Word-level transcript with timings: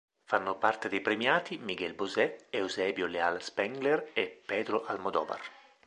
Fanno 0.25 0.57
parte 0.57 0.89
dei 0.89 0.99
premiati 0.99 1.59
Miguel 1.59 1.93
Bosé, 1.93 2.47
Eusebio 2.49 3.05
Leal 3.05 3.39
Spengler 3.43 4.09
e 4.13 4.41
Pedro 4.43 4.83
Almodóvar. 4.87 5.39